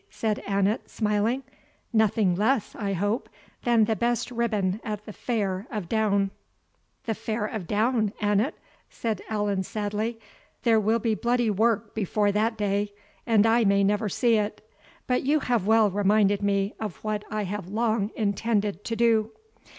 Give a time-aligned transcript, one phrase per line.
[0.09, 1.43] said Annot, smiling;
[1.93, 3.29] "nothing less, I hope,
[3.65, 6.31] than the best ribbon at the Fair of Doune."
[7.05, 8.55] "The Fair of Doune, Annot?"
[8.89, 10.19] said Allan sadly;
[10.63, 12.93] "there will be bloody work before that day,
[13.27, 14.67] and I may never see it;
[15.05, 19.31] but you have well reminded me of what I have long intended to do."